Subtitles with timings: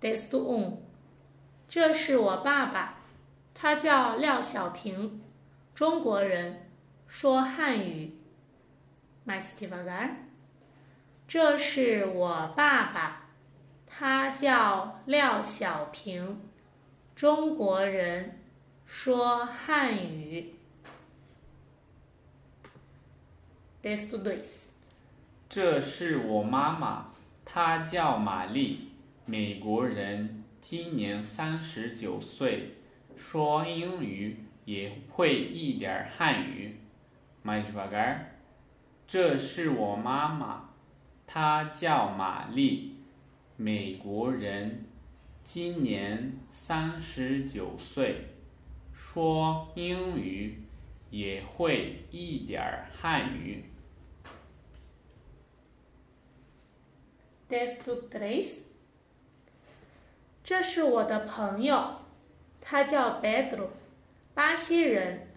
[0.00, 0.74] Desto um，
[1.68, 3.00] 这是我爸爸，
[3.52, 5.20] 他叫廖小平，
[5.74, 6.68] 中国人，
[7.06, 8.14] 说汉语。
[9.26, 10.10] Mais devagar，
[11.26, 13.26] 这是我爸爸，
[13.86, 16.40] 他叫廖小平，
[17.14, 18.40] 中国人，
[18.86, 20.54] 说汉语。
[23.82, 24.64] Desto dois，
[25.48, 27.06] 这是我妈妈，
[27.44, 28.87] 她叫玛丽，
[29.30, 32.70] 美国人，今年三十九岁，
[33.14, 36.76] 说英语，也会一点儿汉语。
[37.44, 38.20] Mais pagar？
[39.06, 40.70] 这是我妈妈，
[41.26, 42.96] 她叫玛丽，
[43.58, 44.86] 美国人，
[45.44, 48.28] 今年三十九岁，
[48.94, 50.62] 说英语，
[51.10, 53.62] 也会一点儿汉语。
[57.50, 58.67] Desto 3
[60.48, 61.96] 这是我的朋友，
[62.58, 63.66] 他叫 Pedro，
[64.32, 65.28] 巴西人，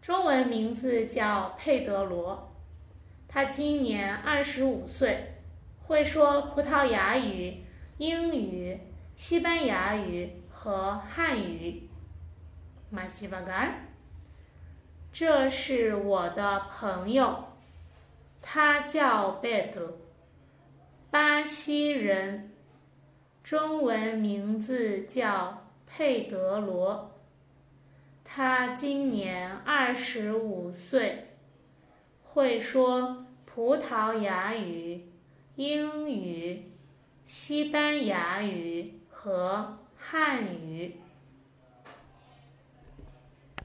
[0.00, 2.50] 中文名字叫佩德罗，
[3.28, 5.34] 他今年二十五岁，
[5.82, 7.66] 会说葡萄牙语、
[7.98, 8.80] 英语、
[9.14, 11.90] 西班牙语和汉语。
[12.90, 13.72] Mais devagar，
[15.12, 17.44] 这是我的朋友，
[18.40, 19.90] 他叫 Pedro。
[21.10, 22.50] 巴西人，
[23.50, 27.18] 中文名字叫佩德罗，
[28.22, 31.34] 他今年二十五岁，
[32.22, 35.08] 会说葡萄牙语、
[35.56, 36.70] 英语、
[37.24, 41.00] 西班牙语和汉语。